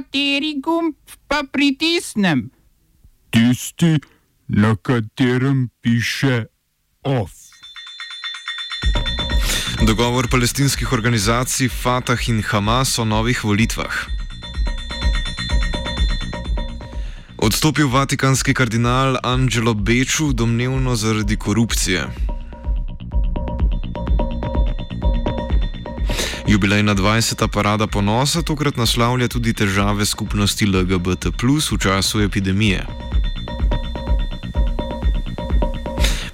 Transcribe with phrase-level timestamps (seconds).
[0.00, 0.94] Kateri gumb
[1.28, 2.48] pa pritisnem?
[3.30, 4.00] Tisti,
[4.48, 6.46] na katerem piše
[7.04, 7.32] OF.
[9.84, 13.92] Dogovor palestinskih organizacij Fatah in Hamas o novih volitvah.
[17.36, 22.08] Odstopil vatikanski kardinal Angelo Beču domnevno zaradi korupcije.
[26.50, 27.48] Jubilejna 20.
[27.48, 31.30] parada ponosa tokrat naslavlja tudi težave skupnosti LGBT
[31.70, 32.86] v času epidemije.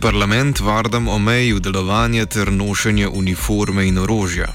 [0.00, 4.50] Parlament vardam omejil delovanje ter nošenje uniforme in orožja.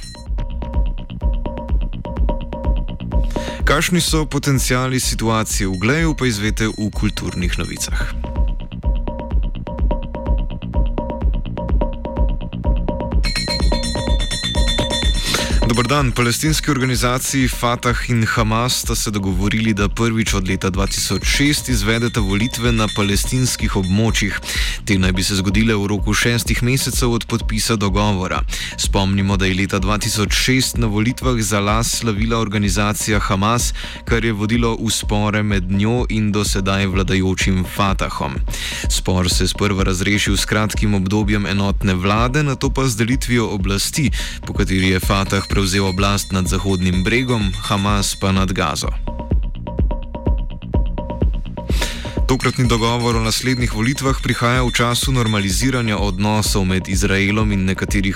[3.64, 8.25] Kakšni so potencijali situacije v Gleju, pa izvete v kulturnih novicah.
[15.68, 16.12] Dobr dan.
[16.12, 22.72] Palestinski organizaciji Fatah in Hamas sta se dogovorili, da prvič od leta 2006 izvedeta volitve
[22.72, 24.38] na palestinskih območjih.
[24.86, 28.44] Te naj bi se zgodile v roku šestih mesecev od podpisa dogovora.
[28.78, 33.74] Spomnimo, da je leta 2006 na volitvah za las slavila organizacija Hamas,
[34.06, 38.38] kar je vodilo v spore med njo in dosedaj vladajočim Fatahom.
[38.90, 43.50] Spor se je sprva razrešil s kratkim obdobjem enotne vlade, na to pa z delitvijo
[43.50, 44.12] oblasti,
[44.46, 48.92] po kateri je Fatah prevzel oblast nad Zahodnim bregom, Hamas pa nad Gazo.
[52.26, 57.70] Tokratni dogovor o naslednjih volitvah prihaja v času normaliziranja odnosov med Izraelom in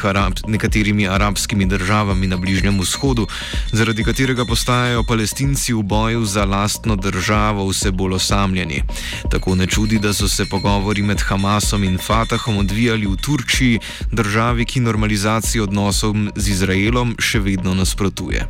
[0.03, 3.27] arab, nekaterimi arabskimi državami na Bližnjem vzhodu,
[3.71, 8.83] zaradi katerega postajajo palestinci v boju za lastno državo vse bolj osamljeni.
[9.31, 13.79] Tako ne čudi, da so se pogovori med Hamasom in Fatahom odvijali v Turčiji,
[14.11, 18.49] državi, ki normalizaciji odnosov z Izraelom še vedno nasprotuje.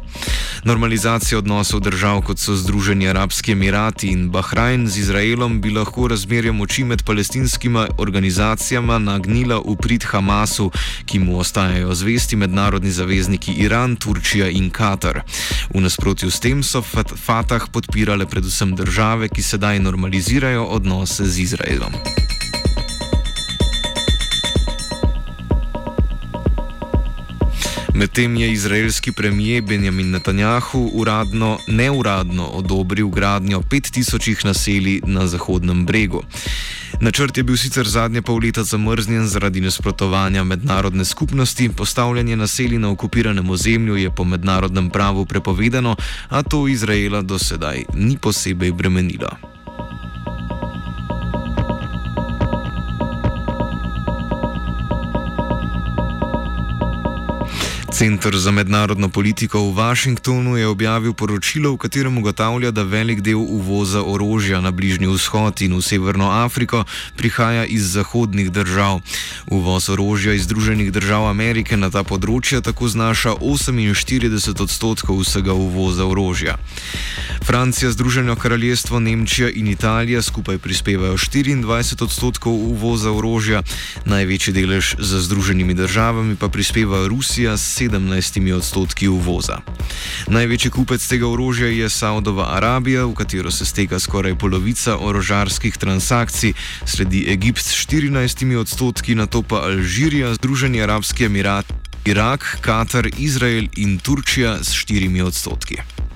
[0.63, 6.07] Normalizacija odnosov držav kot so Združeni arabski emirati in Bahrajn z Izraelom Izraelom bi lahko
[6.07, 10.71] razmerje moči med palestinskimi organizacijama nagnila v prid Hamasu,
[11.05, 15.23] ki mu ostajajo zvesti mednarodni zavezniki Iran, Turčija in Katar.
[15.73, 16.81] V nasprotju s tem so
[17.25, 21.93] Fatah podpirale predvsem države, ki sedaj normalizirajo odnose z Izraelom.
[27.99, 36.23] Medtem je izraelski premijer Benjamin Netanjahu uradno, neuradno odobril gradnjo 5000 naselij na Zahodnem bregu.
[37.01, 42.89] Načrt je bil sicer zadnje pol leta zamrznjen zaradi nasprotovanja mednarodne skupnosti, postavljanje naselij na
[42.89, 45.95] okupiranem ozemlju je po mednarodnem pravu prepovedano,
[46.29, 49.58] a to Izraela do sedaj ni posebej bremenilo.
[57.99, 63.43] Centr za mednarodno politiko v Washingtonu je objavil poročilo, v katerem ugotavlja, da velik del
[63.43, 66.85] uvoza orožja na Bližnji vzhod in v Severno Afriko
[67.19, 69.03] prihaja iz zahodnih držav.
[69.51, 76.07] Uvoz orožja iz Združenih držav Amerike na ta področja tako znaša 48 odstotkov vsega uvoza
[76.07, 76.55] orožja.
[77.43, 83.63] Francija, Združeno kraljestvo, Nemčija in Italija skupaj prispevajo 24 odstotkov uvoza orožja,
[84.05, 89.59] največji delež za Združenimi državami pa prispeva Rusija s 17 odstotki uvoza.
[90.27, 96.53] Največji kupec tega orožja je Saudova Arabija, v katero se steka skoraj polovica orožarskih transakcij,
[96.85, 101.73] sledi Egipt s 14 odstotki, na to pa Alžirija, Združeni arabski emirati,
[102.05, 106.08] Irak, Katar, Izrael in Turčija s 4 odstotki.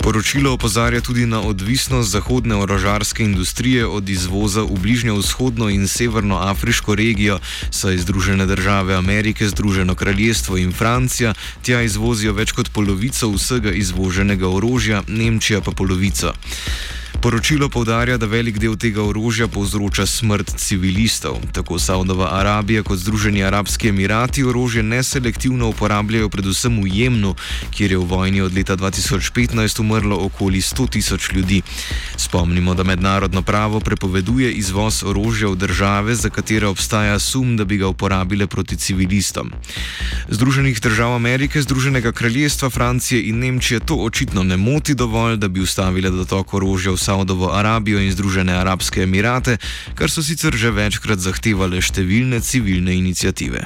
[0.00, 6.36] Poročilo opozarja tudi na odvisnost zahodne orožarske industrije od izvoza v bližnjo vzhodno in severno
[6.36, 7.38] afriško regijo,
[7.70, 14.48] saj Združene države Amerike, Združeno kraljestvo in Francija tja izvozijo več kot polovico vsega izvoženega
[14.48, 16.32] orožja, Nemčija pa polovico.
[17.18, 21.36] Poročilo povdarja, da velik del tega orožja povzroča smrt civilistov.
[21.52, 27.34] Tako Saudova Arabija kot Združeni arabski emirati orožje neselektivno uporabljajo predvsem v Jemnu,
[27.70, 31.62] kjer je v vojni od leta 2015 umrlo okoli 100 tisoč ljudi.
[32.16, 37.76] Spomnimo, da mednarodno pravo prepoveduje izvoz orožja v države, za katere obstaja sum, da bi
[37.76, 39.52] ga uporabile proti civilistom.
[40.28, 45.60] Združenih držav Amerike, Združenega kraljestva, Francije in Nemčije to očitno ne moti dovolj, da bi
[45.60, 49.56] ustavile dotok orožja v Saudovo Arabijo in Združene arabske emirate,
[49.96, 53.64] kar so sicer že večkrat zahtevale številne civilne inicijative.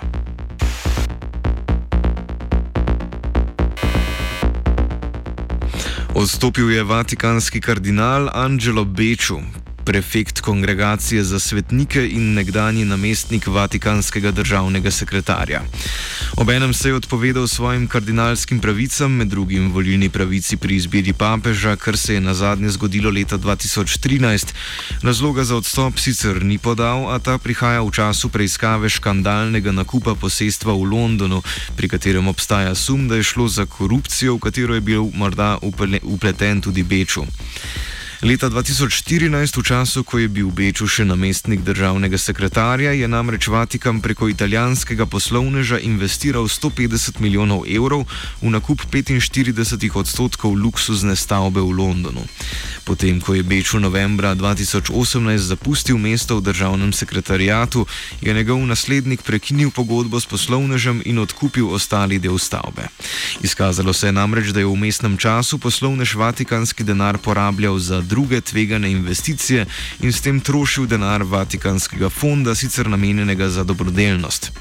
[6.14, 9.42] Odstopil je vatikanski kardinal Angelo Beču,
[9.84, 15.62] prefekt kongregacije za svetnike in nekdani namestnik vatikanskega državnega sekretarja.
[16.36, 21.96] Obenem se je odpovedal svojim kardinalskim pravicam, med drugim volilni pravici pri izbiri papeža, kar
[21.96, 24.54] se je na zadnje zgodilo leta 2013.
[25.02, 30.72] Razloga za odstop sicer ni podal, a ta prihaja v času preiskave škandalnega nakupa posestva
[30.72, 31.42] v Londonu,
[31.76, 35.58] pri katerem obstaja sum, da je šlo za korupcijo, v katero je bil morda
[36.02, 37.26] upleten tudi Beču.
[38.24, 44.00] Leta 2014, v času, ko je bil Beču še namestnik državnega sekretarja, je namreč Vatikan
[44.00, 48.08] preko italijanskega poslovneža investiral 150 milijonov evrov
[48.40, 52.24] v nakup 45 odstotkov luksuzne stavbe v Londonu.
[52.88, 54.88] Potem, ko je Beču novembra 2018
[55.44, 57.84] zapustil mesto v državnem sekretarijatu,
[58.24, 62.88] je njegov naslednik prekinil pogodbo s poslovnežem in odkupil ostali del stavbe.
[63.44, 68.13] Izkazalo se je namreč, da je v mestnem času poslovnež vatikanski denar porabljal za druge
[68.40, 69.66] tvegane investicije
[70.00, 74.52] in s tem trošil denar Vatikanskega fonda, sicer namenjenega za dobrodelnost.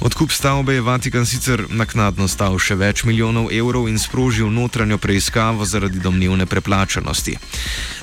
[0.00, 5.66] Odkup stavbe je Vatikan sicer naknadno stal še več milijonov evrov in sprožil notranjo preiskavo
[5.68, 7.34] zaradi domnevne preplačanosti.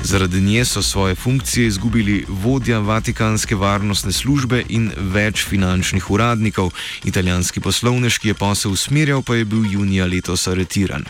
[0.05, 6.69] Zaradi nje so svoje funkcije izgubili vodja Vatikanske varnostne službe in več finančnih uradnikov.
[7.03, 11.09] Italijanski poslovnež, ki je posel usmerjal, pa je bil junija letos aretiran.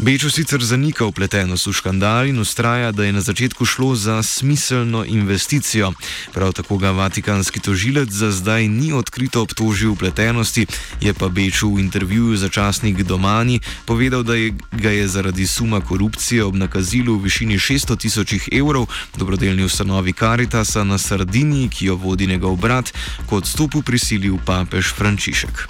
[0.00, 5.04] Bečo sicer zanika upletenost v škandal in ustraja, da je na začetku šlo za smiselno
[5.04, 5.92] investicijo.
[6.32, 10.66] Prav tako ga vatikanski tožilec za zdaj ni odkrito obtožil upletenosti,
[11.00, 15.80] je pa Beču v intervjuju za časnik Domani povedal, da je, ga je zaradi suma
[15.80, 18.86] korupcije ob nakazilu v višini 600 tisočih evrov
[19.16, 22.92] dobrodelni ustanovi Karitasa na Sardiniji, ki jo vodi njegov brat,
[23.26, 25.68] kot odstopu prisilil papež Frančišek.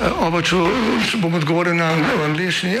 [0.00, 0.56] Oba, če,
[1.10, 1.92] če bom odgovoril na
[2.24, 2.80] angliški.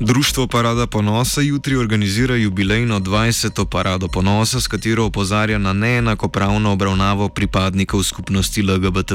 [0.00, 3.64] Društvo Parada Ponosa jutri organizira jubilejno 20.
[3.64, 9.12] Parado Ponosa, s katero opozarja na neenakopravno obravnavo pripadnikov skupnosti LGBT.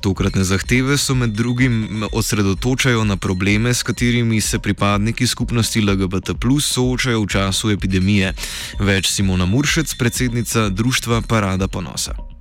[0.00, 7.20] Tokratne zahteve so med drugim osredotočajo na probleme, s katerimi se pripadniki skupnosti LGBT soočajo
[7.22, 8.34] v času epidemije.
[8.80, 12.33] Več Simona Muršec, predsednica Društva Parada Ponosa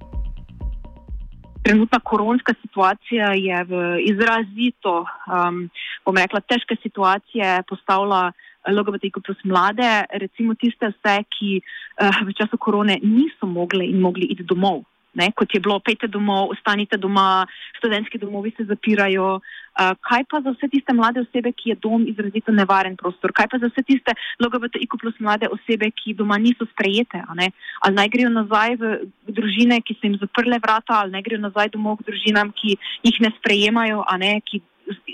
[1.64, 3.74] trenutna koronska situacija je v
[4.12, 5.70] izrazito, um,
[6.06, 8.32] bom rekla, težke situacije postavila
[8.68, 14.30] LGBTQ plus mlade, recimo tiste vse, ki uh, v času korone niso mogli in mogli
[14.36, 14.84] iti domov
[15.14, 17.46] ne, kot je bilo, pejte domov, ostanite doma,
[17.80, 19.40] študentski domovi se zapirajo.
[19.74, 23.34] Uh, kaj pa za vse tiste mlade osebe, ki je dom izrazito nevaren prostor?
[23.34, 27.24] Kaj pa za vse tiste LGBTIQ plus mlade osebe, ki doma niso sprejete?
[27.26, 28.94] Ali naj grejo nazaj v
[29.34, 33.18] družine, ki so jim zaprle vrata, ali naj grejo nazaj domov k družinam, ki jih
[33.26, 34.62] ne sprejemajo, ne, ki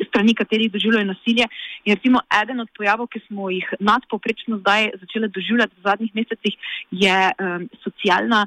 [0.07, 1.45] strani katerih doživljajo nasilje.
[1.85, 6.55] In recimo eden od pojavov, ki smo jih nadpoprečno zdaj začeli doživljati v zadnjih mesecih,
[6.91, 8.45] je um, socialna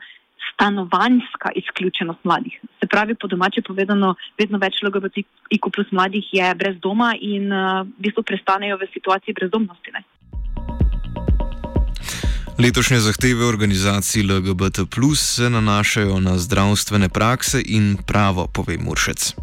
[0.63, 2.61] stanovanjska izključenost mladih.
[2.81, 7.83] Se pravi, po domače povedano, vedno več LGBTIQ plus mladih je brez doma in uh,
[7.83, 9.91] v bistvu prestanejo v situaciji brezdomnosti.
[9.91, 10.03] Ne?
[12.63, 19.35] Letošnje zahteve organizacij LGBT se nanašajo na zdravstvene prakse in pravo, pove Muršec.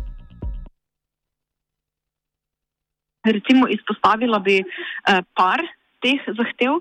[3.28, 5.60] Recimo izpostavila bi uh, par
[6.00, 6.80] teh zahtev.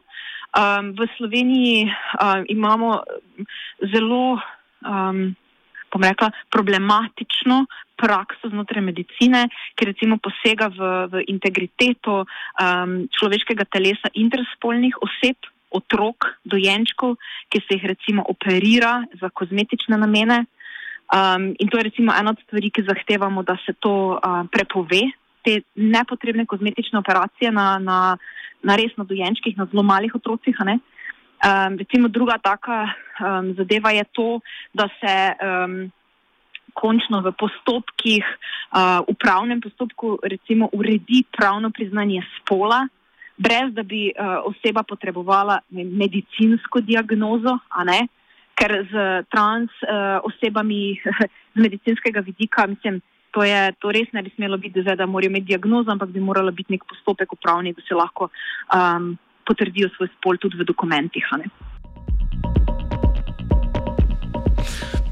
[0.48, 3.04] Um, v Sloveniji um, imamo
[3.92, 4.40] zelo,
[4.80, 5.36] um,
[5.92, 7.66] bom rekla, problematično
[7.98, 10.80] prakso znotraj medicine, ki recimo posega v,
[11.12, 15.36] v integriteto um, človeškega telesa interspolnih oseb,
[15.68, 17.18] otrok, dojenčkov,
[17.52, 20.46] ki se jih recimo operira za kozmetične namene.
[21.12, 25.02] Um, in to je recimo ena od stvari, ki zahtevamo, da se to uh, prepove,
[25.44, 27.78] te nepotrebne kozmetične operacije na.
[27.78, 28.00] na
[28.62, 30.56] na res na dojenčkih, na zelo malih otrocih.
[30.58, 32.90] Um, recimo druga taka
[33.20, 34.40] um, zadeva je to,
[34.74, 35.90] da se um,
[36.74, 38.24] končno v postopkih,
[38.74, 42.86] uh, v pravnem postopku, recimo uredi pravno priznanje spola,
[43.38, 47.58] brez da bi uh, oseba potrebovala ne, medicinsko diagnozo,
[48.58, 50.98] ker z trans uh, osebami
[51.54, 52.98] z medicinskega vidika, mislim,
[53.30, 56.52] to, je, to res ne bi smelo biti, da morajo imeti diagnozo, ampak bi moralo
[56.52, 59.16] biti nek postopek upravni, da se lahko um,
[59.46, 61.24] potrdijo svoj spol tudi v dokumentih.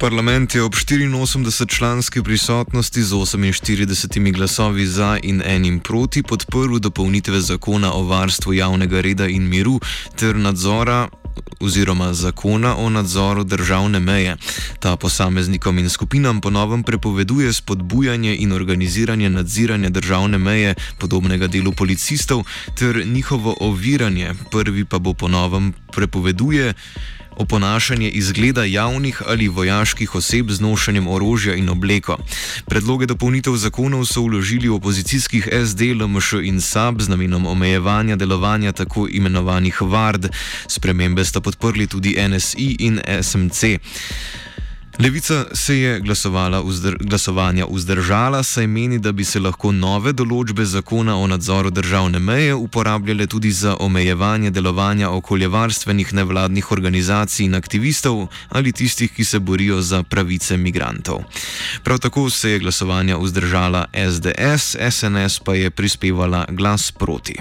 [0.01, 7.93] Parlament je ob 84-članski prisotnosti z 48 glasovi za in enim proti podprl dopolnitve zakona
[7.93, 9.81] o varstvu javnega reda in miru
[10.17, 11.09] ter nadzora
[11.61, 14.37] oziroma zakona o nadzoru državne meje.
[14.81, 22.45] Ta posameznikom in skupinam ponovem prepoveduje spodbujanje in organiziranje nadziranja državne meje, podobnega delu policistov,
[22.75, 24.35] ter njihovo oviranje.
[24.51, 26.75] Prvi pa bo ponovem prepoveduje
[27.37, 32.19] oponašanje izgleda javnih ali vojaških oseb z nošenjem orožja in obleko.
[32.67, 39.09] Predloge dopolnitev zakonov so vložili opozicijskih SD, LMŠ in SAB z namenom omejevanja delovanja tako
[39.11, 40.29] imenovanih VARD.
[40.67, 43.79] Spremembe sta podprli tudi NSI in SMC.
[44.99, 46.01] Levica se je
[46.65, 52.19] vzdr glasovanja vzdržala, saj meni, da bi se lahko nove določbe zakona o nadzoru državne
[52.19, 59.39] meje uporabljale tudi za omejevanje delovanja okoljevarstvenih nevladnih organizacij in aktivistov ali tistih, ki se
[59.39, 61.25] borijo za pravice migrantov.
[61.85, 67.37] Prav tako se je glasovanja vzdržala SDS, SNS pa je prispevala glas proti.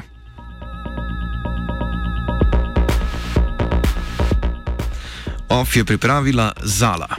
[5.49, 7.15] OF je pripravila Zala.